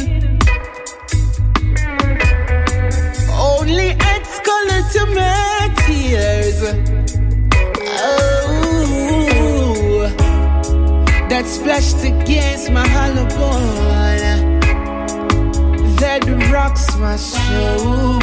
[3.31, 6.63] Only X color to my tears.
[8.01, 10.09] Oh,
[11.29, 14.52] that splashed against my hollow bone
[16.03, 18.19] that rocks my soul.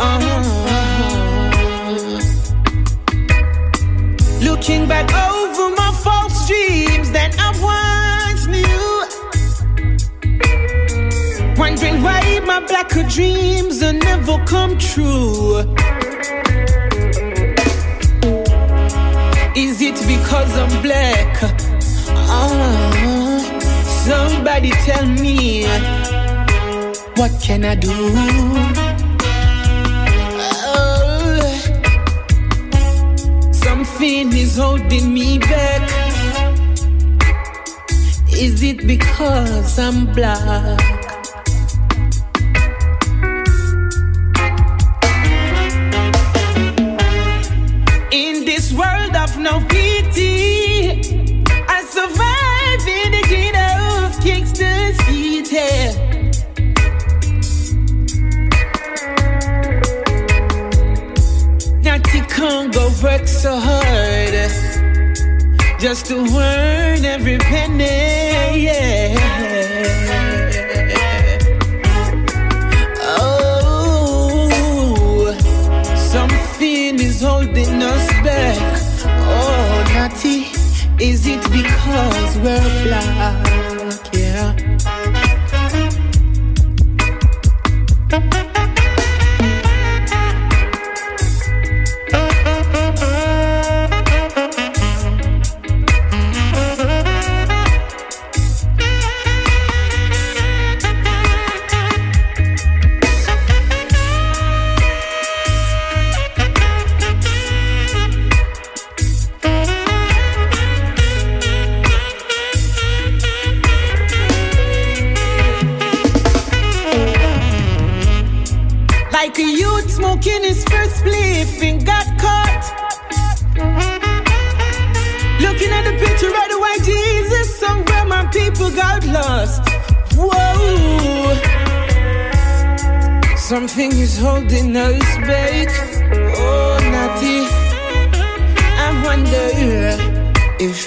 [0.00, 0.42] Uh-huh.
[4.48, 8.86] Looking back over my false dreams that I once knew.
[11.56, 15.58] Wondering why my blacker dreams will never come true.
[19.64, 21.32] Is it because I'm black?
[22.30, 23.17] Uh,
[24.08, 25.64] somebody tell me,
[27.16, 27.92] what can I do?
[30.74, 31.40] Oh,
[33.52, 35.84] something is holding me back.
[38.32, 40.97] Is it because I'm black?
[63.38, 64.48] So hard eh,
[65.78, 67.84] just to earn every penny.
[68.64, 69.14] Yeah.
[74.40, 75.32] Oh,
[75.94, 78.58] something is holding us back.
[79.06, 80.50] Oh, Natty,
[80.98, 83.77] is it because we're black?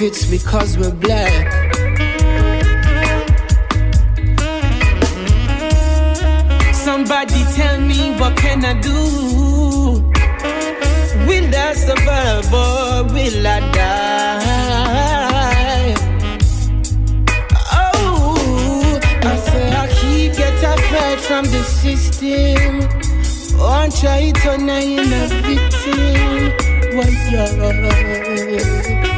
[0.01, 1.51] It's because we're black.
[6.73, 10.01] Somebody tell me what can I do?
[11.27, 14.31] Will I survive or will I die?
[17.73, 22.89] Oh, I say I keep get a fight from the system.
[23.63, 26.51] And try to turn in a victim.
[26.97, 29.10] Why, yeah.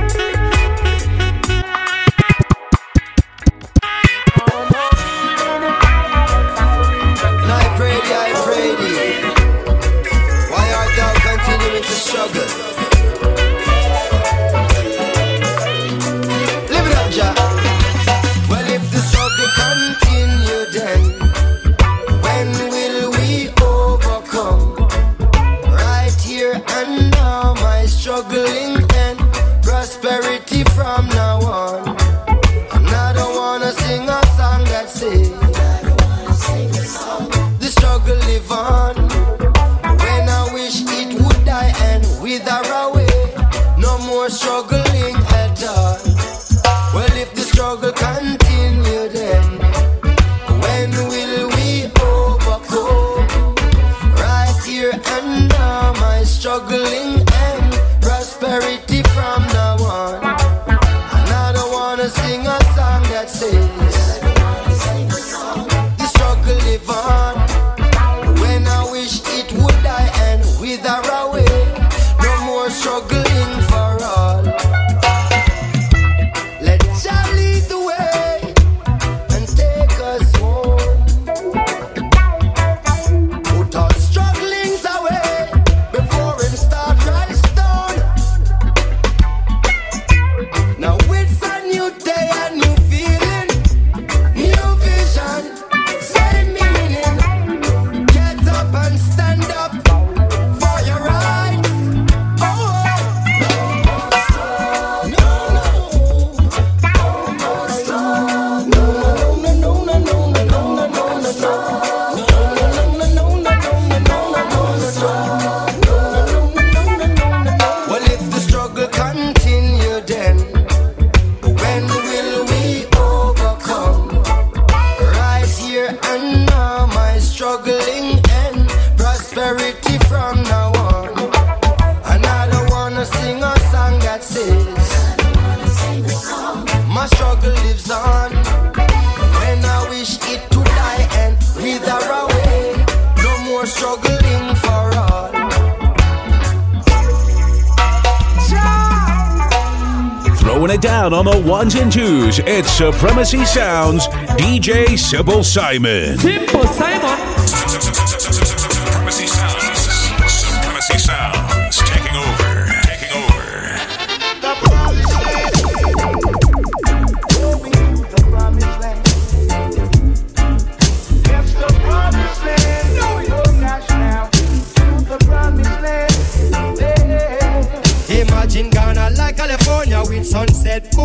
[152.74, 156.18] Supremacy Sounds, DJ Simple Simon.
[156.18, 158.43] Simple Simon.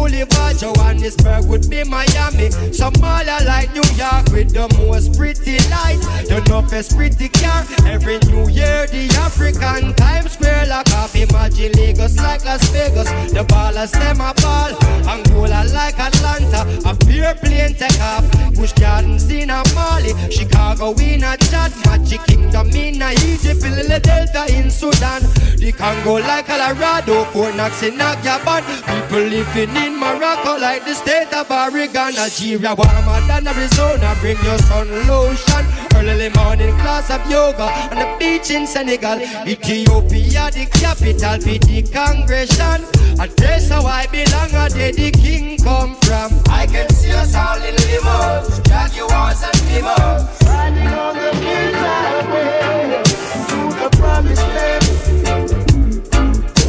[0.09, 0.59] Boulevard.
[0.59, 2.49] Johannesburg would be Miami.
[2.73, 6.01] Somalia like New York with the most pretty light.
[6.29, 7.65] The toughest pretty car.
[7.87, 11.15] Every New Year, the African Times Square lock off.
[11.15, 13.09] Imagine Lagos like Las Vegas.
[13.33, 14.73] The ballers them a ball.
[15.09, 16.65] Angola like Atlanta.
[16.89, 18.25] A pure plane take off.
[18.55, 20.13] Busch Gardens in a Mali.
[20.31, 21.73] Chicago in a Chad.
[21.85, 23.63] Magic Kingdom in a Egypt.
[23.63, 25.23] Lily Delta in Sudan.
[25.57, 27.25] The Congo like Colorado.
[27.27, 28.65] Fort Knox in a Gabon.
[28.87, 32.15] People living in Morocco like the state of Oregon.
[32.15, 34.15] Nigeria warmer than Arizona.
[34.21, 35.65] Bring your sun lotion.
[35.95, 39.21] Early morning class of yoga on the beach in Senegal.
[39.47, 42.85] Ethiopia, the capital for the congregation.
[43.21, 46.31] A place how I belong, a day the king come from.
[46.49, 50.43] I can see us all in limos, Jaguars and Plymouth.
[50.47, 53.03] Riding on the hills highway
[53.49, 54.85] to the promised land.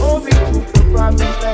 [0.02, 1.49] Oh, me to the promised land.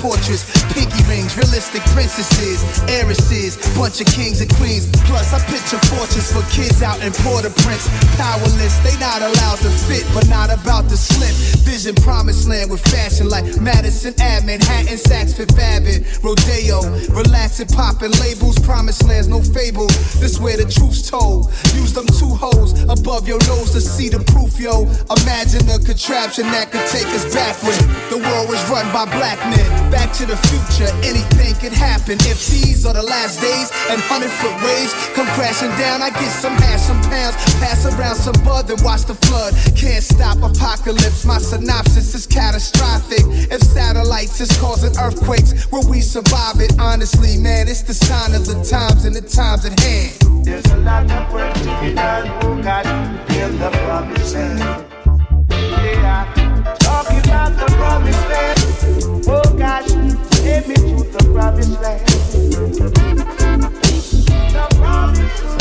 [0.00, 4.88] Portraits, pinky rings, realistic princesses, heiresses, bunch of kings and queens.
[5.04, 7.84] Plus, I picture fortunes for kids out in Port-au-Prince.
[8.16, 11.34] Powerless, they not allowed to fit, but not about to slip.
[11.66, 16.80] Vision promised land with fashion like Madison Ave, Manhattan, Saks Fifth Avenue, Rodeo.
[17.12, 19.92] Relaxing, popping labels, promised lands, no fables.
[20.20, 21.52] This where the truth's told.
[21.74, 24.88] Use them two holes above your nose to see the proof, yo.
[25.20, 27.80] Imagine a contraption that could take us back backward.
[28.10, 29.90] The world was run by black men.
[29.90, 32.18] Back to the future, anything could happen.
[32.26, 36.30] If these are the last days and hundred foot waves come crashing down, I get
[36.30, 39.54] some hash, some pounds, pass around some bud, then watch the flood.
[39.76, 41.24] Can't stop apocalypse.
[41.24, 43.24] My synopsis is catastrophic.
[43.50, 46.78] If satellites is causing earthquakes, will we survive it?
[46.78, 50.44] Honestly, man, it's the sign of the times and the times at hand.
[50.44, 52.86] There's a lot of work to be done, oh God,
[53.30, 54.86] in the promised land.
[55.50, 56.24] Yeah,
[56.80, 58.59] talking about the promised land.
[60.60, 62.06] Take me to the promised land.
[64.52, 65.59] The promised land.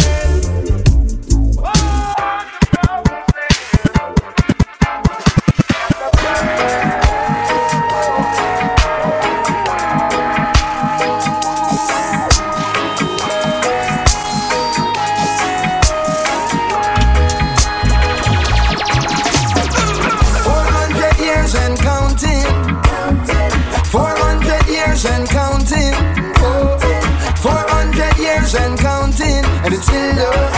[29.90, 30.49] Still no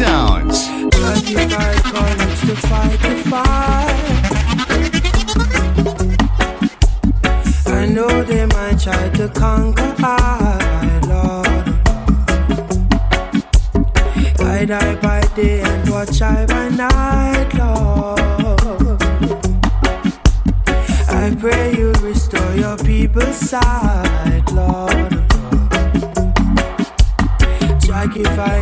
[0.00, 0.58] sounds.
[3.28, 3.96] fight.
[7.66, 11.66] I know they might try to conquer I, Lord.
[14.38, 14.64] By
[15.36, 19.02] day and watch I by night, Lord.
[21.20, 25.00] I pray you restore your people's sight, Lord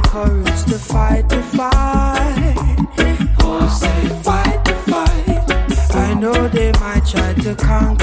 [0.08, 2.54] courage to fight to fight.
[3.42, 5.94] Oh, say fight to fight.
[5.94, 7.97] I know they might try to conquer.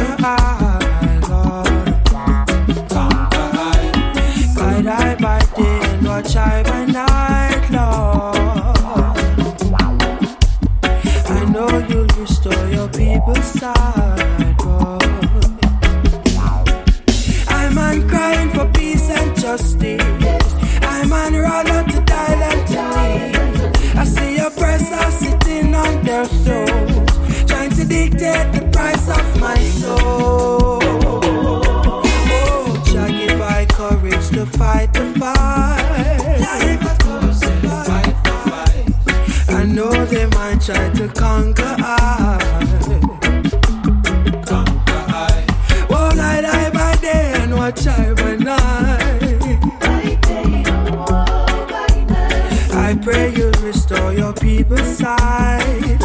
[53.91, 56.04] all your people's sight.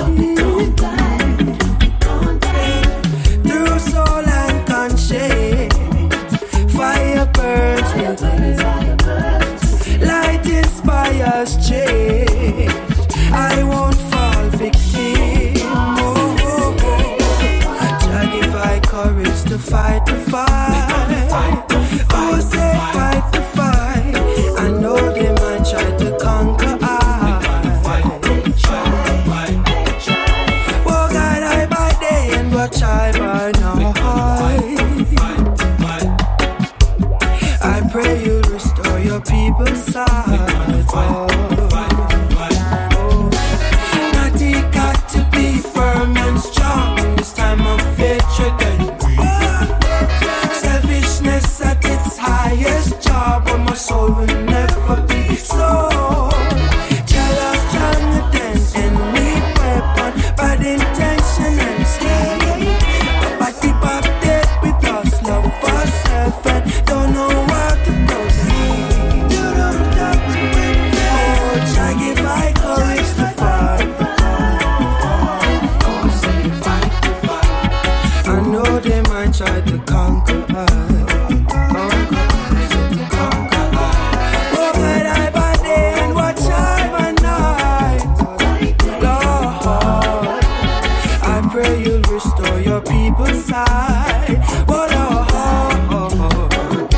[91.62, 94.38] forever you'll restore your people's side.
[94.66, 96.88] What oh, oh, oh, oh.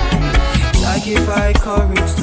[0.83, 2.22] Like if I courage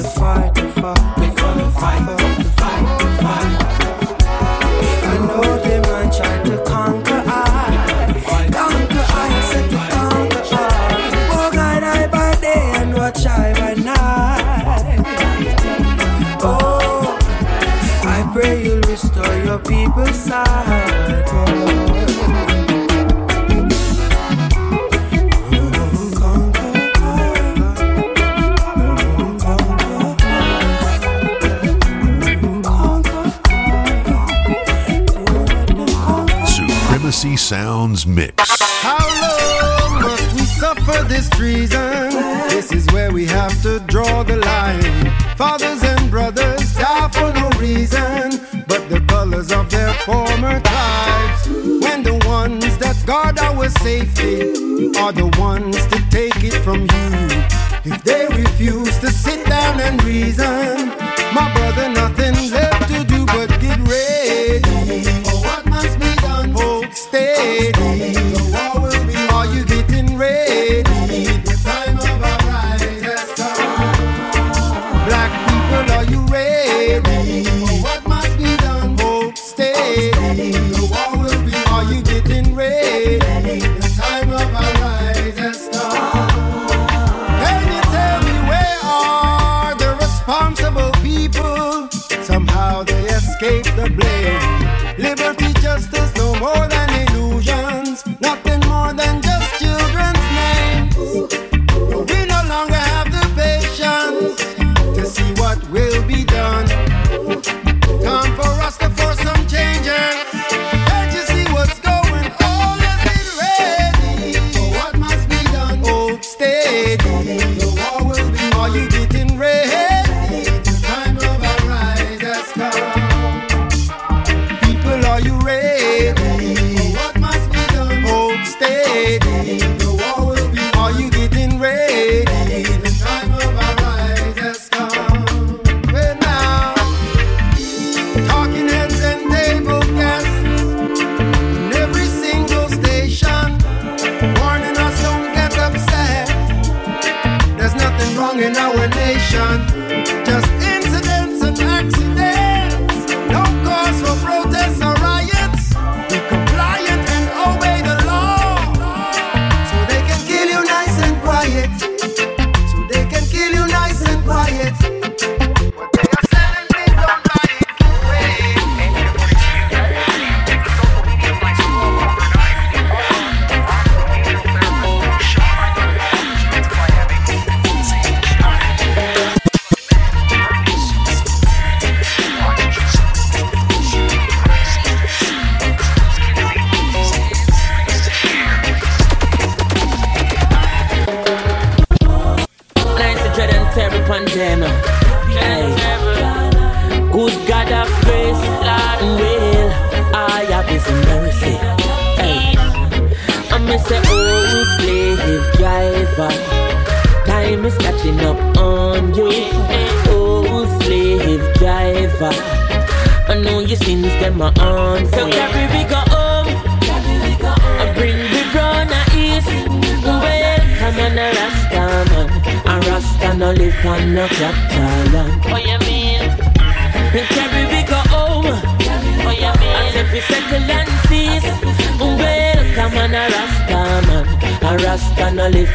[37.50, 38.60] Sounds Mix.
[38.60, 42.10] How long must we suffer this treason?
[42.48, 45.10] This is where we have to draw the line.
[45.34, 48.38] Fathers and brothers die for no reason,
[48.68, 51.48] but the colors of their former tribes.
[51.82, 57.92] When the ones that guard our safety are the ones to take it from you.
[57.92, 60.90] If they refuse to sit down and reason,
[61.34, 62.89] my brother, nothing left
[95.80, 96.69] sisters no.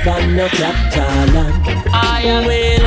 [0.05, 1.91] Rasta no live on no capital.
[1.91, 2.83] I Well,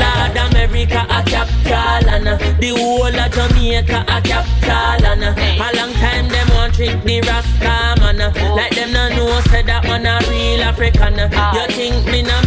[0.00, 6.28] Lord America a capital and the whole of Jamaica a capital and a long time
[6.28, 8.18] them want trick the Rasta man.
[8.56, 11.18] Like them no know say that man a real African.
[11.18, 12.40] You think me no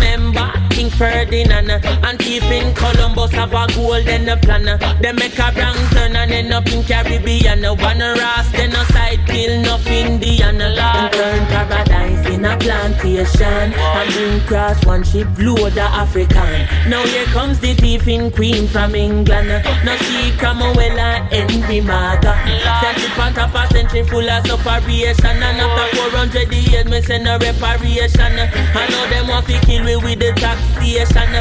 [0.97, 4.65] Ferdinand and thief in Columbus have a golden plan
[5.01, 9.25] they make a wrong turn and end up in Caribbean one Rasta then a side
[9.27, 15.73] kill Indian uh, and turn paradise in a plantation and bring cross one ship load
[15.73, 19.47] the African now here comes the thieving queen from England.
[19.84, 22.34] Now she come well and Henry Maga.
[22.79, 25.41] Century on top a century full of separation.
[25.43, 28.34] And after 400 years, me send a reparation.
[28.39, 31.31] I know them want to kill me with the taxation.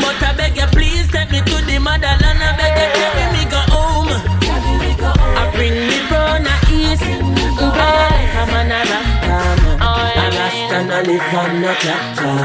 [0.00, 2.42] But I beg you, please take me to the motherland.
[2.42, 4.08] I beg you, carry me go home.
[5.38, 5.98] I bring me
[6.46, 7.02] a east.
[7.58, 9.58] Come on, a rasta man.
[9.80, 12.38] A rasta no live on no capital.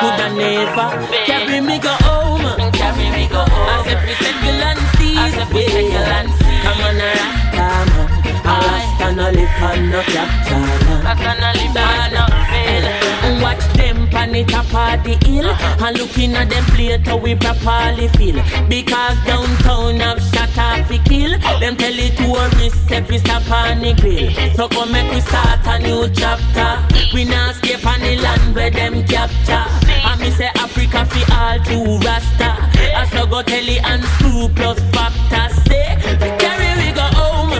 [0.00, 0.88] Coulda never
[1.26, 2.46] carry me go home.
[2.72, 3.70] Carry me go home.
[3.86, 5.18] if we settle and cease.
[5.18, 6.62] As if we settle and cease.
[6.62, 8.22] Come on, a rasta man.
[8.44, 10.62] A rasta live on capital.
[11.06, 13.42] I cannot live on feel.
[13.42, 13.71] Watch
[14.12, 15.48] pan it up at the hill.
[15.82, 18.36] And looking at them plate how we properly feel.
[18.68, 21.32] Because downtown have shot off the kill.
[21.58, 24.30] Them tell the tourists we stop on the grill.
[24.54, 26.70] So come make we start a new chapter.
[27.14, 29.64] We not escape on the land where them capture.
[29.88, 32.50] And me say Africa fi all to Rasta.
[32.94, 37.52] I so go tell the and screw plus factor Say, we carry we go home.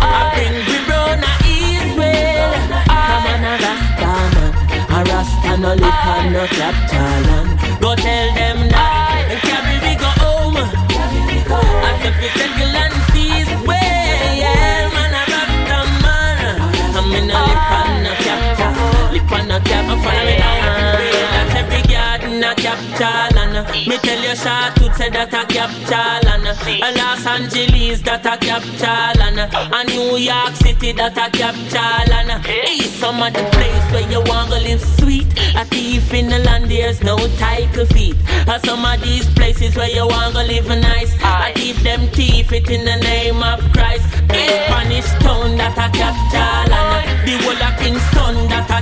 [0.00, 1.96] I bring we brown a east
[5.18, 10.06] A Rasta no live on no capital land Go tell them that Carry we go
[10.22, 10.56] home.
[10.56, 16.38] As if we settle and cease Well, yeah, man a Rasta man.
[16.94, 20.38] I'm in a live on no capital Live on no capital Follow me
[21.58, 23.27] every and
[23.64, 29.18] Me tell you to say that a capital and a Los Angeles that a capital
[29.18, 34.08] and a New York City that a capital and Hey, some of the place where
[34.10, 35.26] you want to live sweet.
[35.56, 38.16] A thief in the land there's no title feet.
[38.46, 41.16] And some of these places where you want to live nice.
[41.22, 44.06] I thief them thief it in the name of Christ.
[44.30, 48.77] In Spanish town that a capital and The whole of Kingston that a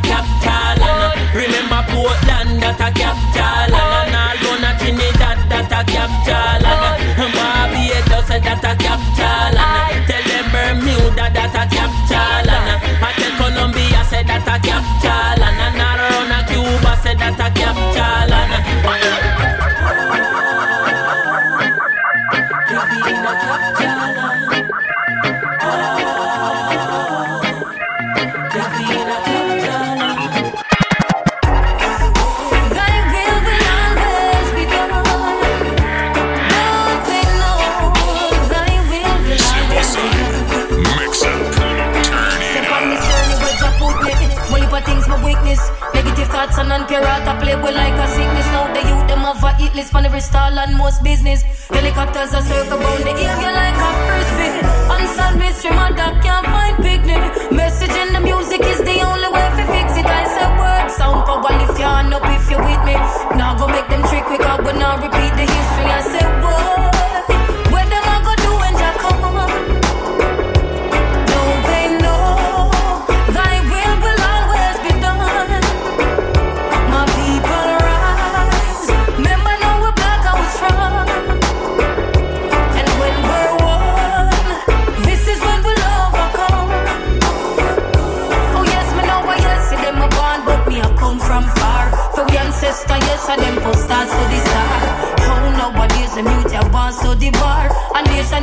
[50.16, 51.42] every and most business.
[51.68, 54.52] Helicopters are circle round the area like a frisbee.
[54.94, 57.52] Unsolved mystery, my dog can't find picnic.
[57.52, 60.06] Message in the music is the only way to fix it.
[60.06, 62.94] I say word sound power lift your hand up if you're with me.
[63.36, 65.84] Now go make them trick quick up, but now repeat the history.
[65.84, 66.95] I say what?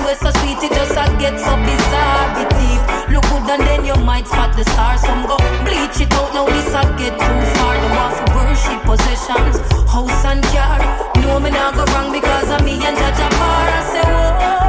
[0.04, 2.28] Where so sweet it just a get so bizarre.
[2.60, 5.02] Thief look good and then you might spot the stars.
[5.02, 7.76] Some go bleach it out now this a get too far.
[7.80, 9.56] The want for worship possessions,
[9.90, 10.80] house and car.
[11.22, 13.68] No me not go wrong because of me and Jaja Bar.
[13.70, 14.63] I say what?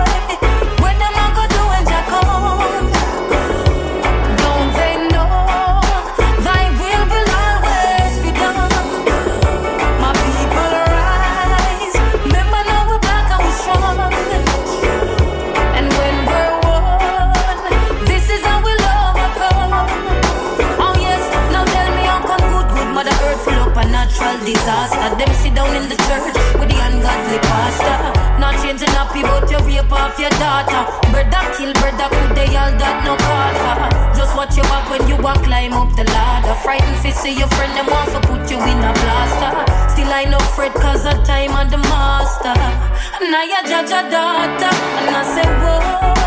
[29.23, 30.83] Your rape off your daughter.
[31.13, 34.19] Brother kill brother, could they all that no call for?
[34.19, 36.55] Just watch your back when you walk, climb up the ladder.
[36.63, 39.53] Frightened to see your friend, them want to put you in a blaster.
[39.93, 42.55] Still I no fret cause of time of the master.
[43.23, 46.24] Now you judge your daughter, and I say, boy,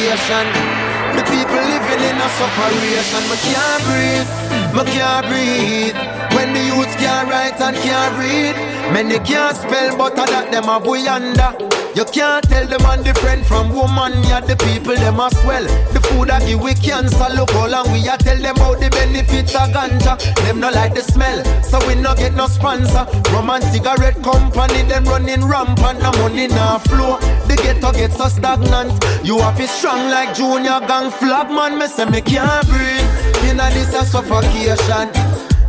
[0.00, 3.22] The people living in a suffocation.
[3.28, 4.30] Me can't breathe.
[4.72, 6.20] Me can't breathe.
[6.34, 8.56] When the youths can't write and can't read,
[8.94, 11.52] many can't spell, but I that them a boy under.
[11.94, 15.64] You can't tell the man different from woman, yeah, the people them as well.
[15.92, 18.88] The food I give we cancer, look how long we a tell them how the
[18.88, 20.16] benefits of ganja.
[20.46, 23.04] Them no like the smell, so we no get no sponsor.
[23.34, 27.18] Rum and cigarette company, them running rampant, no money no flow.
[27.50, 28.94] The ghetto get so stagnant.
[29.26, 33.50] You have to strong like junior gang flag man, me say me can't breathe.
[33.50, 35.10] Inna this a suffocation.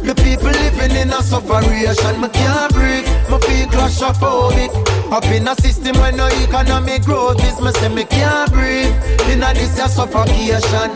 [0.06, 3.10] The people living in a sufferation, me can't breathe.
[3.34, 4.70] Me feel claustrophobic.
[5.10, 5.26] Up.
[5.26, 8.94] Up in a system where no economic growth is, me say me can't breathe.
[9.34, 10.94] In a this a suffocation.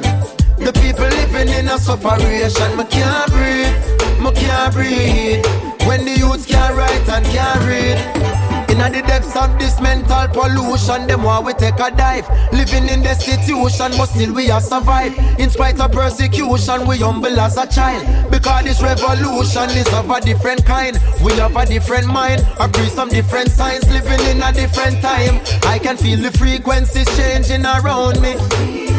[0.62, 3.74] The people living in a sufferation, me can't breathe.
[4.22, 5.46] Me can't breathe.
[5.88, 8.35] When the youths can't write and can't read.
[8.76, 12.28] In the depths of this mental pollution, them want we take a dive.
[12.52, 15.18] Living in destitution, but still we are survive.
[15.40, 18.30] In spite of persecution, we humble as a child.
[18.30, 21.00] Because this revolution is of a different kind.
[21.24, 23.90] We have a different mind, agree some different signs.
[23.90, 25.40] Living in a different time.
[25.64, 28.36] I can feel the frequencies changing around me.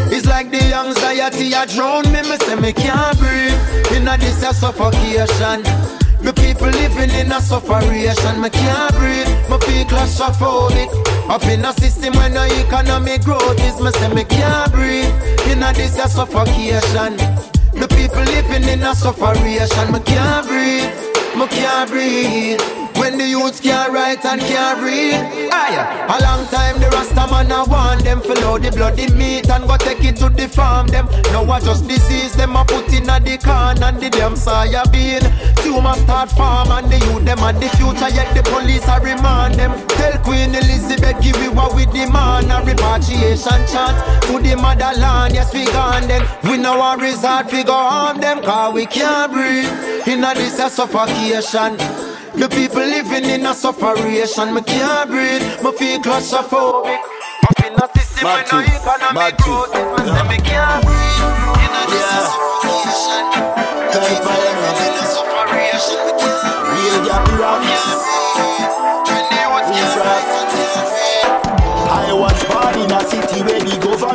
[0.08, 2.22] It's like the anxiety a drown me.
[2.22, 3.92] Me say me can't breathe.
[3.92, 6.05] In a this a suffocation.
[6.26, 10.90] The people living in a sufferation, me can't breathe, me feel claustrophobic.
[11.30, 15.06] Up in a system where no economic growth is, me say me can't breathe.
[15.46, 17.14] In a this is a suffocation.
[17.78, 20.90] The people living in a sufferation, me can't breathe,
[21.38, 22.85] me can't breathe.
[22.98, 25.50] When the youths can't write and can't read.
[25.52, 29.66] Aye, a long time the Rasta man a want them Follow the bloody meat and
[29.68, 31.06] go take it to the farm them.
[31.30, 34.90] Now I just disease them a put in a the can And the damn soya
[34.90, 35.20] bean
[35.62, 39.54] Tumor start farm and the youth them and the future Yet the police a remand
[39.56, 39.72] them.
[40.00, 42.50] Tell Queen Elizabeth give you what we demand.
[42.50, 47.62] A repatriation chant to the motherland Yes we gone then We know our resort we
[47.62, 50.08] go harm them Cause we can't breathe.
[50.08, 51.76] In a this a suffocation
[52.36, 57.00] the people living in a sufferation, me can't breathe, me feel claustrophobic.
[57.48, 61.22] Up in a system where no economic growth is, me say me can't breathe.
[61.64, 63.24] In a this a suffocation,
[63.92, 66.84] the people living in a sufferation, me can't breathe.
[66.84, 68.15] Real gap rap.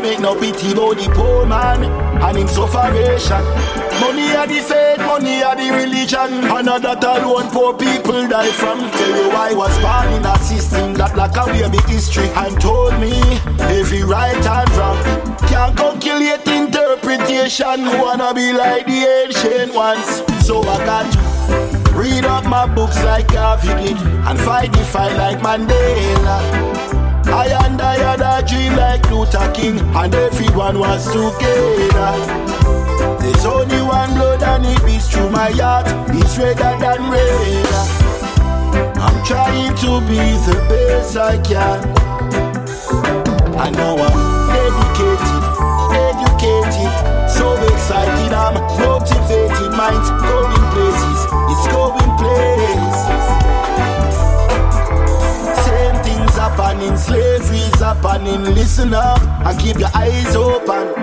[0.02, 3.44] Government no pity about the poor man and him sufferation.
[4.00, 6.42] Money are the faith, money are the religion.
[6.42, 8.80] Not that alone poor people die from.
[8.80, 13.00] Tell you I was born in a system that like away me history and told
[13.00, 13.14] me
[13.60, 14.98] every right and wrong.
[15.50, 17.86] Can't calculate interpretation.
[18.00, 20.24] Wanna be like the ancient ones.
[20.46, 25.16] So I got to read up my books like Garvey did and fight the fight
[25.18, 27.01] like Mandela.
[27.32, 32.12] I and I had a dream like Luther King, and everyone was together.
[33.22, 35.88] There's only one blood, and it beats through my heart.
[36.10, 37.66] It's redder than red.
[39.00, 41.80] I'm trying to be the best I can.
[43.56, 44.20] I know I'm
[44.52, 45.44] dedicated,
[45.96, 46.92] educated,
[47.32, 48.34] so excited.
[48.34, 51.20] I'm motivated, minds going places.
[51.52, 52.71] It's going places.
[56.52, 58.44] Happening, slavery's happening.
[58.44, 60.94] Listen up and keep your eyes open.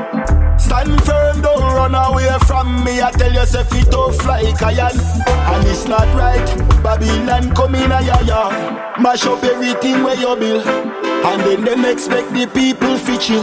[0.59, 3.01] Stand firm, don't run away from me.
[3.01, 4.99] I tell yourself it tough like iron.
[5.29, 6.47] And it's not right.
[6.83, 8.97] Babylon come in a ya ya.
[9.01, 10.67] Mash up everything where you build.
[10.67, 13.43] And then them expect the people fi chill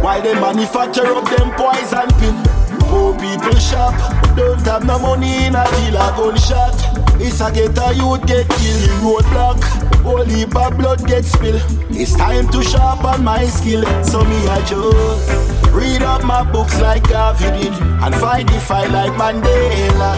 [0.00, 2.38] While they manufacture up them poison pill
[2.86, 3.92] Poor people shop
[4.36, 8.48] Don't have no money in a deal a gunshot It's a get a youth get
[8.48, 9.62] killed roadblock
[10.02, 11.62] Whole of blood get spilled.
[11.90, 13.82] It's time to sharpen my skill.
[14.04, 18.90] So me a just Read up my books like Garvey did And fight the fight
[18.90, 20.14] like Mandela.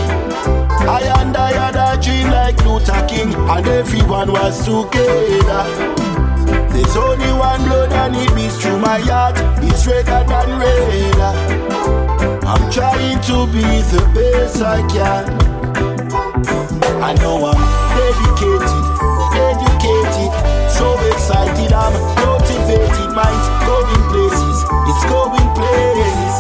[0.87, 5.65] I and I had a dream like Luther King And everyone was together.
[6.71, 9.37] There's only one blood and it beats through my heart.
[9.65, 11.19] It's redder than red
[12.45, 15.58] I'm trying to be the best I can
[16.11, 17.61] I know I'm
[17.97, 18.85] dedicated,
[19.37, 20.33] educated
[20.71, 21.93] So excited, I'm
[22.25, 26.37] motivated Mind's going places, it's going places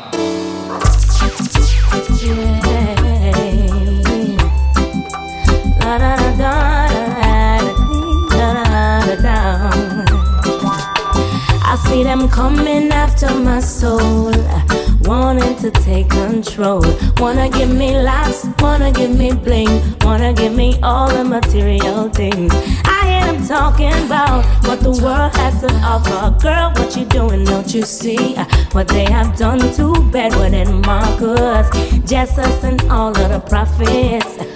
[11.86, 14.32] see them coming after my soul,
[15.02, 16.82] wanting to take control.
[17.18, 22.52] Wanna give me lots, wanna give me bling, wanna give me all the material things.
[22.84, 26.36] I hear them talking about what the world has to offer.
[26.42, 27.44] Girl, what you doing?
[27.44, 28.34] Don't you see
[28.72, 31.68] what they have done to Bedward and Marcus,
[32.04, 34.47] Jesus, and all of the prophets?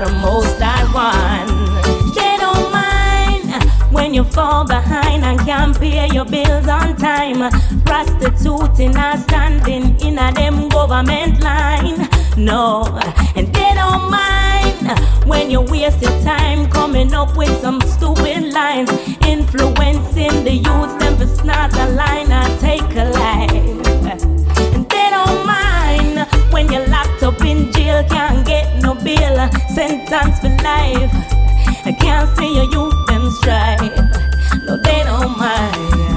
[0.00, 1.48] The most I want.
[2.14, 7.50] They don't mind when you fall behind and can't pay your bills on time.
[7.84, 12.08] Prostituting and standing in a them government line.
[12.36, 12.84] No,
[13.36, 18.90] and they don't mind when you waste your time coming up with some stupid lines,
[19.26, 20.98] influencing the youth.
[20.98, 23.50] Them for snort a line and take a life.
[24.74, 27.13] And they don't mind when you're locked up
[27.44, 29.36] in jail, can't get no bail,
[29.68, 31.12] sentence for life.
[31.86, 33.80] I can't see your youth them strive.
[34.66, 36.13] No, they don't mind.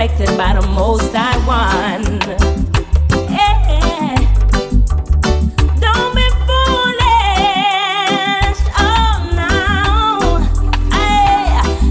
[0.00, 2.24] Protected by the most I want.
[3.28, 4.16] Yeah.
[5.78, 7.50] Don't be foolish.
[8.80, 9.52] Oh no.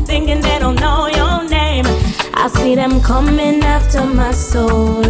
[0.06, 1.86] Thinking they don't know your name.
[2.34, 5.04] I see them coming after my soul.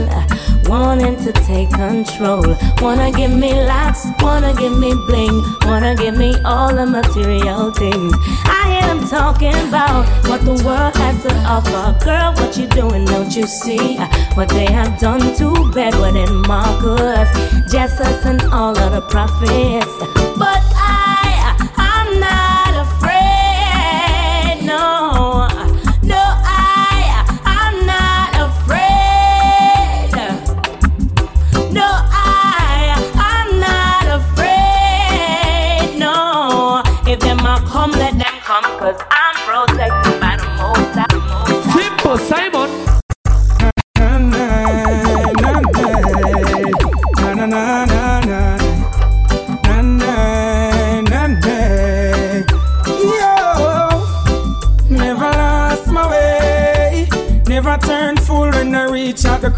[0.70, 2.44] Wanting to take control.
[2.80, 8.14] Wanna give me lots, wanna give me bling, wanna give me all the material things.
[8.46, 11.98] I hear them talking about what the world has to offer.
[12.06, 13.04] Girl, what you doing?
[13.06, 13.98] Don't you see
[14.36, 17.30] what they have done to Bedward and Marcus,
[17.72, 19.94] Jesus, and all of the prophets?
[20.38, 22.49] But I, I'm not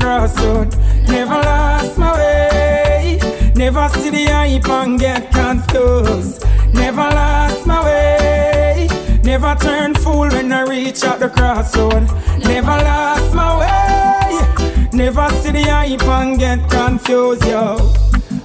[0.01, 0.75] crossroad.
[1.07, 3.19] Never lost my way.
[3.55, 6.43] Never see the hype and get confused.
[6.73, 8.87] Never lost my way.
[9.23, 12.03] Never turn fool when I reach out the crossroad.
[12.39, 14.89] Never lost my way.
[14.91, 17.77] Never see the hype and get confused, yo.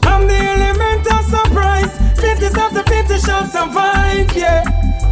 [0.03, 1.93] I'm the element of surprise.
[2.21, 4.63] Fittest of the fittest shall survive, yeah.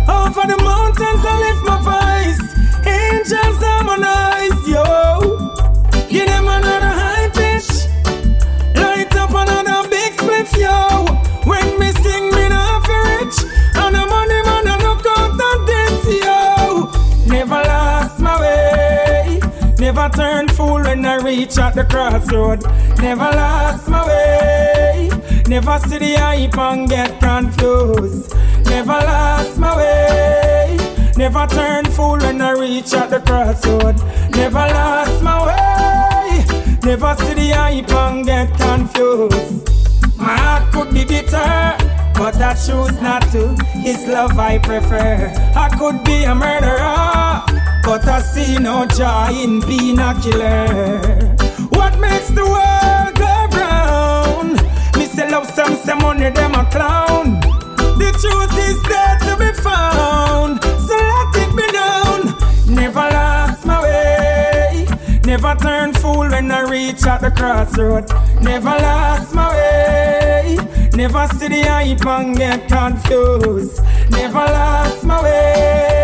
[0.08, 2.42] Over the mountains I lift my voice.
[2.86, 5.03] Angels harmonize, yo.
[20.14, 22.62] Turn fool when I reach at the crossroad.
[23.00, 25.10] Never lost my way.
[25.48, 28.34] Never see the hype and get confused.
[28.66, 30.76] Never lost my way.
[31.16, 33.96] Never turn fool when I reach at the crossroad.
[34.34, 36.44] Never lost my way.
[36.82, 39.68] Never see the hype and get confused.
[40.18, 41.76] My heart could be bitter,
[42.14, 43.54] but I choose not to.
[43.78, 45.32] His love I prefer.
[45.54, 47.42] I could be a murderer,
[47.84, 51.36] but I see no joy in being a killer.
[51.70, 54.54] What makes the world go round?
[54.96, 57.40] Me say love some, say money, them a clown.
[58.00, 62.74] The truth is there to be found, so let it be known.
[62.74, 64.86] Never lost my way.
[65.24, 68.08] Never turn fool when I reach at the crossroad.
[68.40, 70.58] Never lost my way.
[70.94, 73.82] Never see the hype and get confused.
[74.10, 76.03] Never lost my way.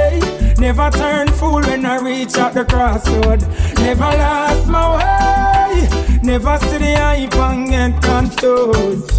[0.61, 3.40] Never turn fool when I reach at the crossroad.
[3.78, 5.88] Never lost my way.
[6.22, 9.11] Never see the hype and get confused.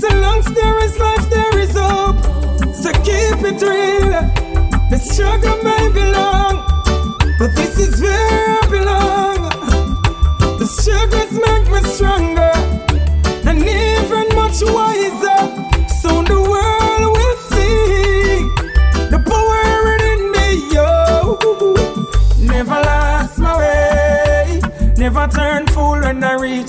[0.00, 2.18] So long as there is life, there is hope.
[2.74, 4.20] So keep it real.
[4.90, 6.56] The struggle may be long,
[7.38, 9.38] but this is where I belong.
[10.58, 12.52] The struggles make me stronger
[13.48, 15.29] and even much wiser.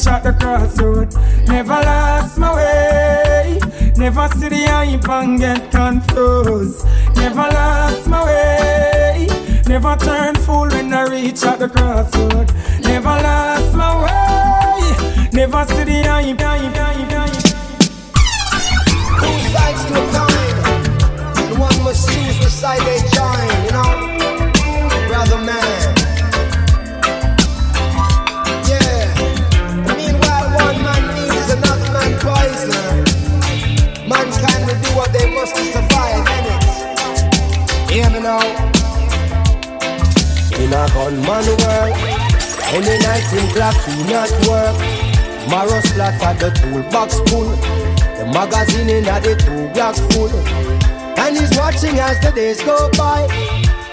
[0.02, 1.14] Reach at the crossroad.
[1.48, 3.60] Never lost my way.
[3.98, 6.86] Never see the hype and get confused.
[7.16, 9.28] Never lost my way.
[9.68, 12.52] Never turn fool when I reach at the crossroad.
[12.82, 15.30] Never lost my way.
[15.34, 17.44] Never see the hype, hype, hype, hype.
[19.22, 20.56] Two sides to a coin.
[21.50, 23.11] The one must choose which side they
[40.72, 41.98] In a gunman world,
[42.72, 44.80] any night in clock he not work.
[45.52, 47.52] Marrow slaughter the toolbox full.
[48.16, 50.32] The magazine in a the two blocks full.
[51.20, 53.28] And he's watching as the days go by.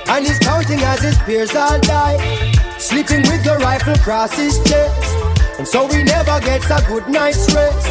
[0.06, 2.16] And he's counting as his peers all die.
[2.78, 5.58] Sleeping with the rifle across his chest.
[5.58, 7.88] And so he never gets a good night's rest.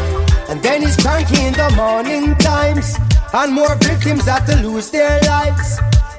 [0.47, 2.95] And then he's cranky in the morning times.
[3.33, 5.75] And more victims have to lose their lives.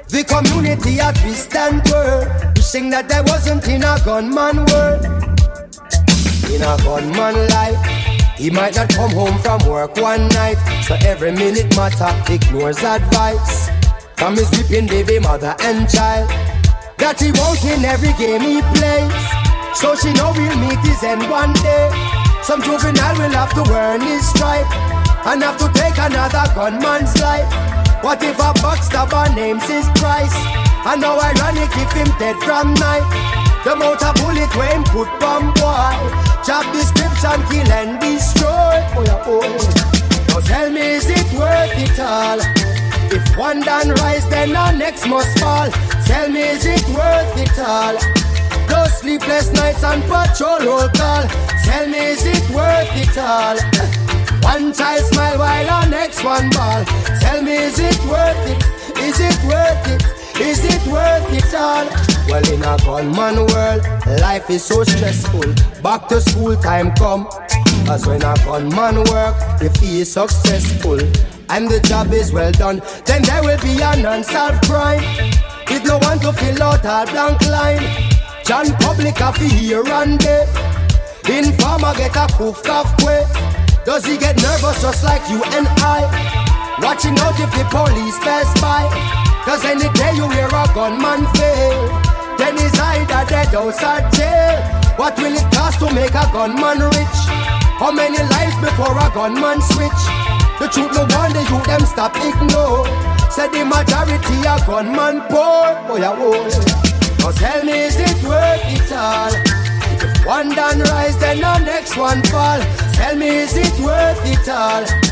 [0.09, 2.48] The community at twist and turn.
[2.71, 5.01] Wishing that there wasn't in a gunman world.
[6.53, 7.81] In a gunman life.
[8.37, 13.73] He might not come home from work one night, so every minute matter ignores advice
[14.21, 16.29] from his weeping baby mother and child.
[17.01, 19.17] That he won't win every game he plays,
[19.73, 21.89] so she know we'll meet his end one day.
[22.45, 24.69] Some juvenile will have to earn his stripe
[25.25, 27.49] and have to take another gunman's life.
[28.05, 30.68] What if a backstabber names his price?
[30.85, 33.03] And now ironic if him dead from night.
[33.63, 35.99] The amount of bullet when put bomb boy.
[36.47, 38.79] Job description kill and destroy.
[38.95, 39.89] Oh, yeah, oh.
[40.29, 42.39] Now tell me is it worth it all?
[43.11, 45.69] If one done rise then the next must fall.
[46.05, 47.97] Tell me is it worth it all?
[48.69, 51.27] Those sleepless nights and patrol roll call
[51.65, 53.57] Tell me is it worth it all?
[54.43, 56.85] One child smile while the next one ball.
[57.19, 58.97] Tell me is it worth it?
[58.97, 61.85] Is it worth it is it worth it all?
[62.27, 63.83] Well, in a gunman world,
[64.21, 65.53] life is so stressful.
[65.81, 67.27] Back to school time come.
[67.85, 70.99] Cause when a gunman work, if he is successful
[71.49, 75.01] and the job is well done, then there will be an unsolved crime.
[75.69, 77.83] With no one to fill out our blank line.
[78.45, 80.47] John Public have hear and there.
[81.29, 82.63] Informer get a poof
[83.05, 83.23] way.
[83.85, 86.77] Does he get nervous just like you and I?
[86.81, 89.28] Watching out if the police pass by.
[89.45, 91.79] Cause any day you hear a gunman fail,
[92.37, 94.79] then he's either dead or jail.
[94.97, 97.19] What will it cost to make a gunman rich?
[97.79, 100.03] How many lives before a gunman switch?
[100.59, 102.85] The truth no wonder you them stop ignore.
[103.31, 105.71] Said the majority a gunman poor.
[105.87, 106.43] Boy, I will.
[107.19, 109.31] Now tell me, is it worth it all?
[109.31, 112.59] If One done rise, then the next one fall.
[112.93, 115.08] Tell me, is it worth it all?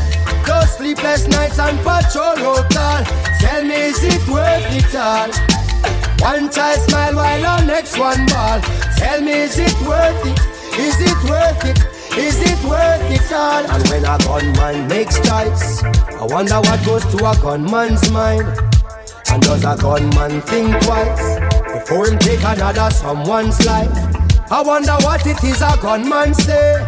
[0.88, 3.04] Sleepless nights and patrol call.
[3.40, 5.28] Tell me, is it worth it all?
[6.24, 8.58] One child smile while the next one ball.
[8.96, 10.40] Tell me, is it worth it?
[10.78, 11.78] Is it worth it?
[12.16, 13.70] Is it worth it all?
[13.70, 18.48] And when a gunman makes choice, I wonder what goes to a gunman's mind.
[19.28, 21.38] And does a gunman think twice
[21.70, 23.92] before him take another someone's life?
[24.50, 26.82] I wonder what it is a gunman say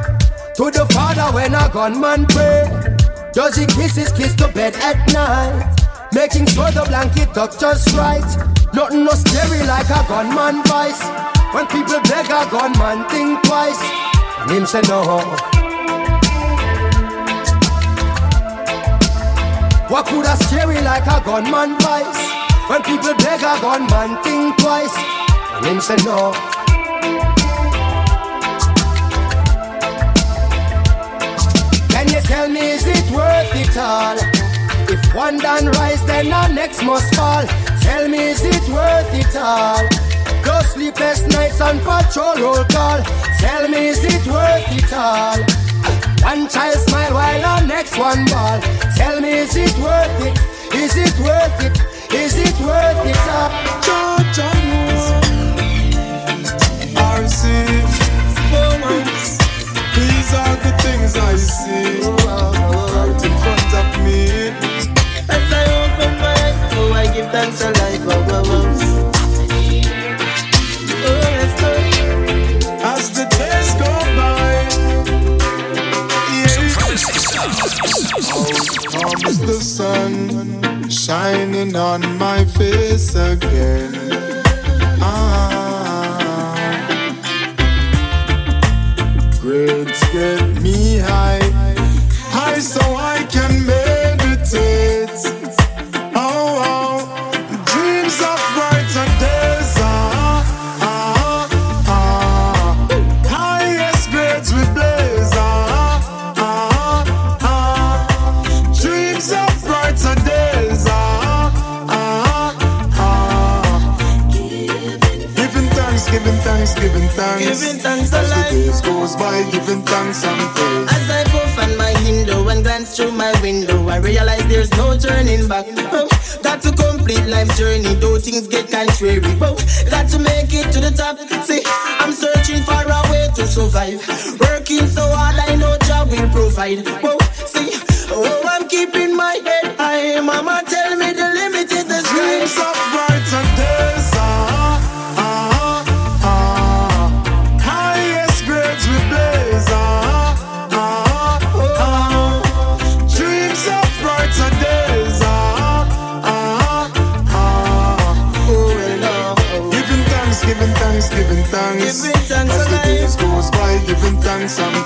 [0.57, 2.90] to the father when a gunman pray.
[3.33, 5.77] Does he kiss his kiss to bed at night?
[6.13, 8.27] Making sure the blanket tuck just right.
[8.75, 11.01] Nothing no scary like a gunman voice.
[11.55, 13.81] When people beg a gunman, think twice.
[14.43, 15.21] And him say no.
[19.87, 22.21] What could a scary like a gunman voice?
[22.69, 24.95] When people beg a gunman, think twice.
[25.55, 26.50] And him say no.
[32.01, 34.17] Can you tell me is it worth it all?
[34.89, 37.45] If one done rise, then the next must fall.
[37.83, 39.87] Tell me is it worth it all?
[40.43, 43.03] Those sleepless nights on patrol roll call.
[43.39, 45.45] Tell me is it worth it all?
[46.25, 48.59] One child smile while the next one ball.
[48.97, 50.39] Tell me is it worth it?
[50.75, 51.77] Is it worth it?
[52.15, 53.51] Is it worth it all?
[53.85, 54.51] Georgia
[56.97, 57.45] RC
[58.53, 59.20] moments.
[60.01, 64.23] These are the things I see right in front of me.
[65.29, 67.63] As I open my eyes, oh, I give thanks.
[67.63, 67.73] Oh,
[68.09, 68.81] oh, oh.
[68.83, 68.90] Oh,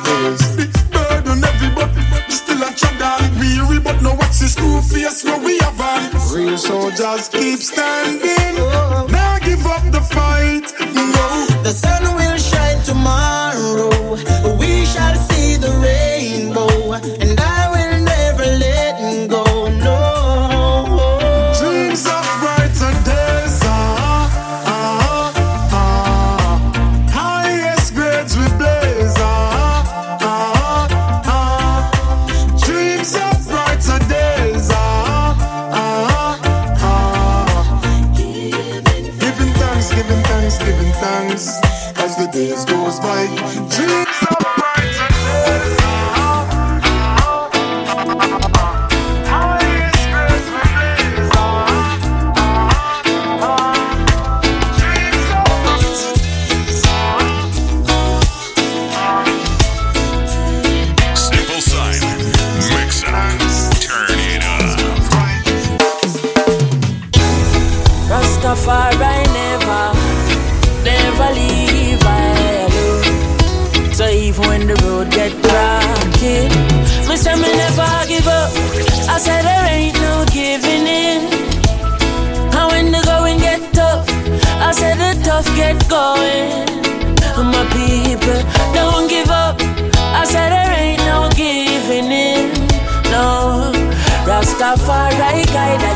[0.04, 0.44] praise.
[0.64, 2.00] It's burden everybody,
[2.30, 3.12] still a chugga.
[3.40, 6.10] Weary, but no watch the screw face where we have on.
[6.34, 8.54] Real soldiers keep standing.
[9.10, 10.66] Now give up the fight.
[10.94, 11.26] No.
[11.66, 13.90] The sun will shine tomorrow.
[14.58, 15.33] We shall see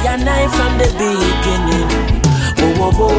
[0.08, 1.88] and I from the beginning.
[2.60, 3.14] Oh, oh boy.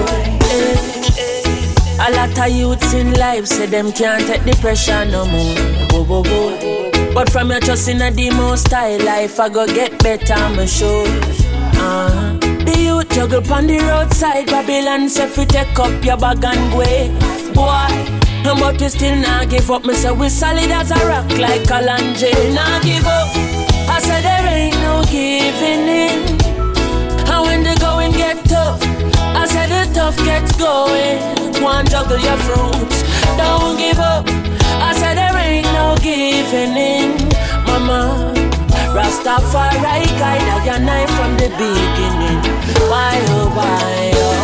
[0.53, 5.55] eh, A lot of youths in life say them can't take the pressure no more.
[5.91, 7.13] Whoa, whoa, whoa.
[7.13, 11.07] But from your trust in a demo style life, I go get better, I'm sure.
[11.07, 12.37] Uh-huh.
[12.65, 16.83] The youth juggle pon the roadside, Babylon say fi take up your bag and go.
[17.53, 17.89] Boy,
[18.43, 19.85] but we still not give up.
[19.85, 22.31] Me say we solid as a rock like Kalanje.
[22.53, 23.27] Not give up.
[23.89, 26.38] I said there ain't no giving in.
[28.19, 28.81] Get tough,
[29.41, 31.17] I said the tough gets going.
[31.63, 32.97] One juggle your fruits,
[33.39, 34.25] don't give up.
[34.87, 37.09] I said there ain't no giving in,
[37.67, 38.33] Mama.
[38.95, 42.39] Rastafari guide your knife from the beginning.
[42.91, 44.39] Why oh why oh?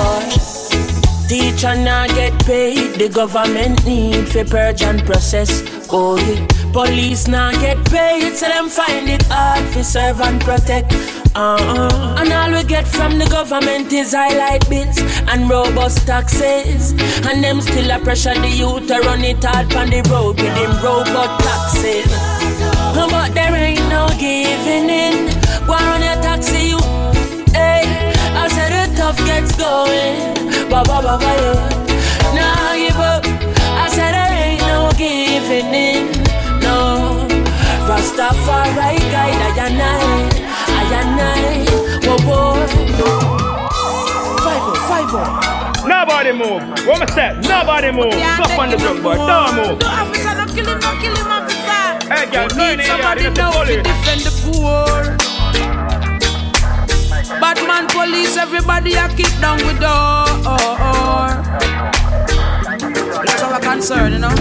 [1.28, 5.64] Teacher not get paid, the government need for purge and process.
[5.90, 6.46] Oh, yeah.
[6.72, 10.92] Police not get paid, so them find it hard to serve and protect.
[11.36, 12.16] Uh-uh.
[12.18, 16.92] And all we get from the government is highlight bills and robust taxes.
[17.28, 20.56] And them still a pressure the youth to run it hard on the road with
[20.56, 22.08] them robot taxes.
[22.96, 25.28] But there ain't no giving in.
[25.68, 26.80] Go on your taxi, you.
[27.52, 27.84] Hey,
[28.32, 30.40] I said the tough gets going.
[30.72, 31.68] Ba ba ba ba yeah.
[32.32, 33.28] Nah give up.
[33.76, 36.16] I said there ain't no giving in.
[36.64, 37.28] No.
[37.92, 40.35] Rastafari guide I and I
[40.92, 41.66] and I.
[42.06, 42.68] Whoa whoa.
[44.44, 45.86] Five five.
[45.86, 46.62] Nobody move.
[46.62, 47.30] Am I say?
[47.48, 48.14] Nobody move.
[48.14, 49.16] Stop on the drum boy.
[49.16, 49.80] Don't move.
[49.80, 51.84] No officer, no kill him, no kill him, officer.
[52.10, 55.16] Hey, girl, no need somebody now to defend the poor.
[57.40, 60.26] Batman police, everybody a kick down with door.
[63.26, 64.36] That's our concern, you know.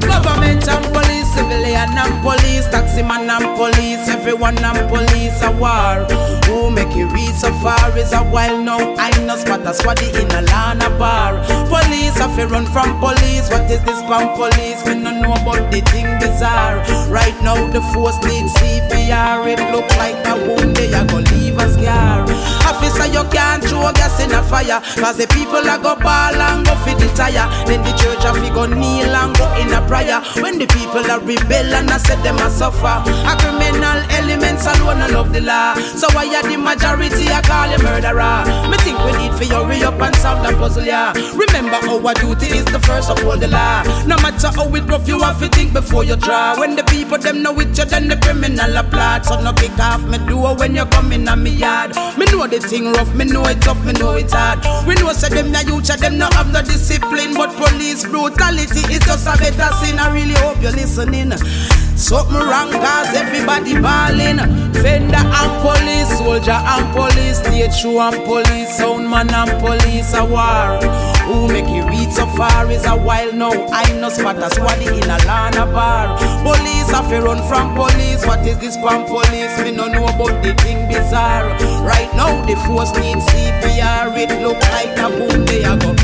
[0.00, 6.06] Government and police, civilian and police, taxi man and police, everyone and police a war.
[6.46, 8.94] Who make it reach so far is a while now.
[8.98, 11.38] I know spot a squaddy in a lana bar.
[11.70, 13.48] Police have to run from police.
[13.50, 14.82] What is this from police?
[14.84, 16.82] We no know about the thing bizarre.
[17.08, 19.46] Right now the force needs CPR.
[19.46, 22.26] It look like a wound they a go leave a scar.
[22.66, 24.80] Officer, you can't throw gas in a fire.
[24.98, 27.46] Cause the people a go ball and go for the tire.
[27.66, 30.20] Then the church a fi go kneel and go in a prayer.
[30.42, 33.00] When the people a rebel and I said them a suffer.
[33.06, 35.74] A criminal elements alone I love the law.
[35.96, 38.44] So why are the majority I call you murderer?
[38.70, 41.12] Me think we need for you hurry up and solve the puzzle, yeah.
[41.34, 43.82] Remember our duty is the first of all the law.
[44.06, 46.58] No matter how it rough, you have to think before you draw.
[46.58, 49.24] When the people them know it, you then the criminal applaud.
[49.26, 51.94] So no kick off me door when you come in on me yard.
[52.18, 54.60] Me know the thing rough, me know it tough, me know it hard.
[54.86, 59.04] We know say them na youth, them no have no discipline, but police brutality is
[59.04, 59.98] just a better sin.
[59.98, 60.72] I really hope you're
[61.10, 61.89] listening.
[62.00, 64.38] Something wrong cause everybody ballin'.
[64.72, 67.44] Fender and police, soldier and police,
[67.76, 70.80] show and police, sound man and police a war.
[71.28, 73.52] Who make it reach so far is a while now.
[73.70, 76.16] I know spot a squaddy in a lana bar.
[76.42, 78.24] Police have to run from police.
[78.24, 79.52] What is this from police?
[79.62, 81.50] Me no know about the thing bizarre.
[81.84, 84.16] Right now the force needs CPR.
[84.16, 85.94] It look like a boom they a go.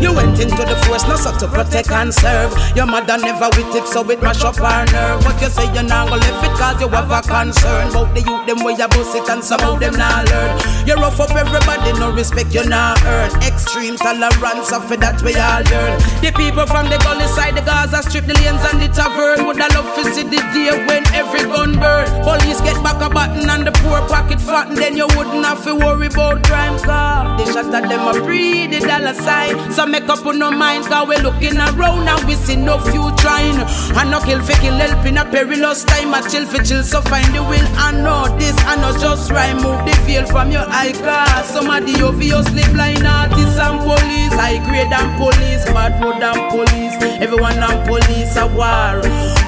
[0.00, 2.56] You went into the force, not so to protect and serve.
[2.74, 5.22] Your mother never with it, so it mash up her nerve.
[5.22, 7.88] But you say you're not gonna live it cause you have a concern.
[7.90, 10.58] About the youth, them way you bust it and some of them not learn.
[10.86, 13.30] You rough up everybody, no respect you not earn.
[13.42, 15.96] Extreme tolerance, it that we all learn.
[16.20, 19.46] The people from the gully side, the Gaza strip, the lanes and the tavern.
[19.46, 22.06] Would I love to see the day when every gun burn.
[22.22, 25.64] Police get back a button and the poor pocket fat, and then you wouldn't have
[25.64, 27.38] to worry about crime car.
[27.38, 29.72] They shot at them a free the dollar sign.
[29.72, 33.16] So make up on no mind, cause we looking around and we see no future
[33.16, 33.58] trying.
[33.96, 36.12] And no kill for kill help in a perilous time.
[36.14, 37.68] I chill for chill, so find the will.
[37.78, 39.54] I know this, I know just right.
[39.54, 41.44] Move the veil from your eye car.
[41.44, 44.34] Some of the obviously blind artists and police.
[44.34, 46.94] High grade and police, bad road and police.
[47.22, 49.00] Everyone and police a war.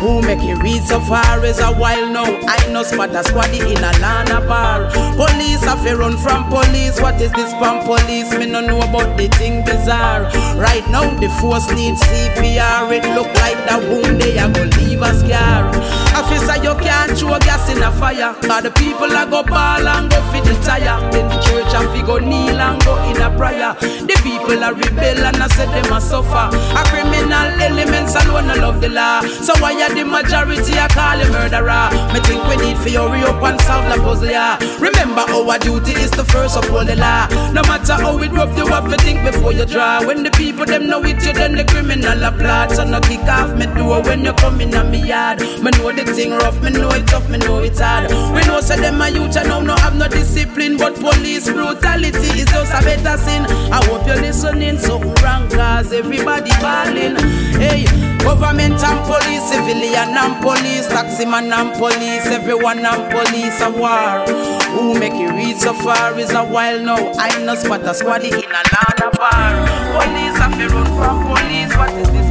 [0.02, 2.26] Who make it read so far is a while now.
[2.26, 4.90] I know spot a squaddy in a lana bar.
[5.16, 7.00] Police have run from police.
[7.00, 8.30] What is this from police?
[8.36, 10.24] Me no know about the thing bizarre.
[10.56, 12.90] Right now the force needs CPR.
[12.92, 15.71] It look like that wound they a go leave a scar.
[15.72, 16.11] Yeah.
[16.22, 18.30] Officer, you can't throw gas in a fire.
[18.46, 21.02] Cause the people a go ball and go fit the tire.
[21.10, 23.74] Then the church a fi go kneel and go in a prayer.
[24.06, 26.46] The people a rebel and I said them a suffer.
[26.78, 29.20] A criminal elements alone a love the law.
[29.42, 31.90] So why are the majority a call you murderer?
[32.14, 34.62] Me think we need for you hurry up and solve the puzzle, yeah.
[34.78, 37.26] Remember our duty is the first all the law.
[37.50, 40.06] No matter how it rough, you have to think before you draw.
[40.06, 42.70] When the people them know it, you then the criminal applaud.
[42.70, 45.40] So no kick off me door when you come in on me yard.
[45.40, 48.10] Me know the thing rough, me know it tough, me know it hard.
[48.34, 52.40] We know say them a youth and now no have no discipline, but police brutality
[52.40, 53.46] is just a better sin.
[53.72, 54.42] I hope you listen.
[54.42, 57.16] listening, something wrong cause everybody balling.
[57.60, 57.84] Hey,
[58.18, 64.24] government and police, civilian and police, taxi man and police, everyone and police a war.
[64.72, 67.12] Who make it reach so far is a while now.
[67.18, 69.52] I know spot a squad in a land bar.
[69.94, 71.76] Police have to run from police.
[71.76, 72.21] What is this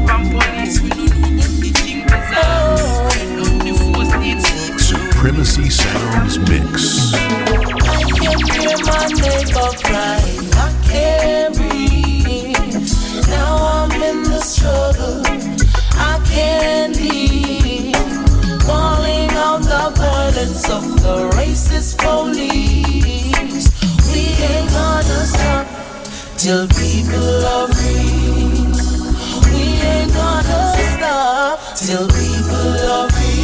[19.52, 23.68] out the violence of the racist police.
[24.12, 25.68] We ain't gonna stop
[26.38, 28.66] till people are free.
[29.54, 29.62] We
[29.92, 30.64] ain't gonna
[30.96, 33.41] stop till people are free.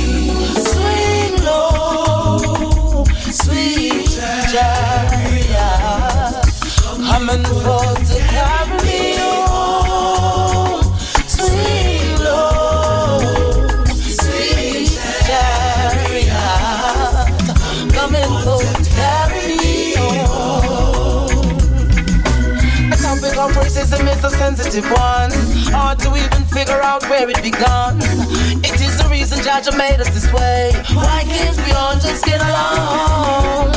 [24.56, 25.32] Sensitive one.
[25.74, 28.57] Hard to even figure out where it began.
[29.48, 30.74] Jah Jah made us this way.
[30.91, 33.72] Why can't we all just get along?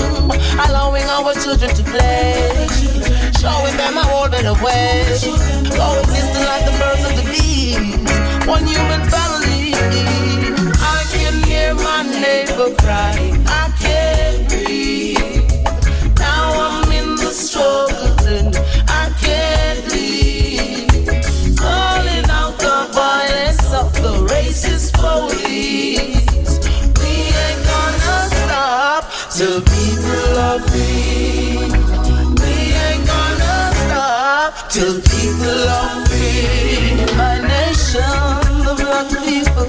[0.66, 2.66] Allowing our children to play.
[3.38, 5.06] Showing them a whole better way.
[5.06, 8.48] Coexisting like the birds and the bees.
[8.48, 9.70] One human family.
[10.74, 13.14] I can hear my neighbor cry.
[13.46, 15.52] I can't breathe.
[16.18, 18.56] Now I'm in the struggle and
[18.88, 20.88] I can't leave.
[21.56, 25.49] Calling out the violence of the racist police.
[29.40, 31.56] Till people are free.
[32.40, 32.52] We
[32.84, 37.00] ain't gonna stop till people are free.
[37.16, 38.20] My nation,
[38.66, 39.68] the black people,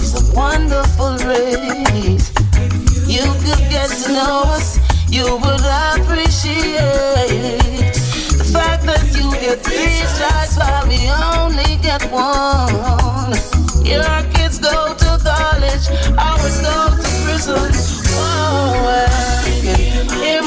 [0.00, 2.32] is a wonderful race.
[3.06, 4.78] You could get to know us,
[5.10, 6.80] you would appreciate
[8.40, 13.36] the fact that you get three strikes while we only get one.
[13.84, 14.04] Your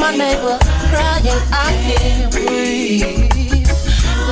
[0.06, 0.58] my neighbor
[0.92, 3.68] crying, I can't breathe.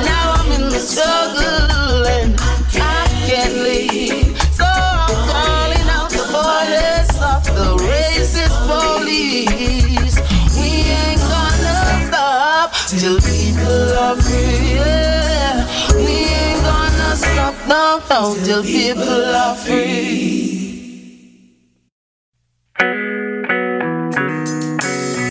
[0.06, 2.30] Now I'm in the struggle and
[2.74, 4.38] I can't leave.
[4.58, 10.16] So I'm calling out the voice of the racist police.
[10.58, 10.70] We
[11.00, 12.70] ain't gonna stop
[13.00, 14.78] till people are free.
[14.78, 15.66] Yeah.
[16.06, 20.54] We ain't gonna stop, no, no, till people are free.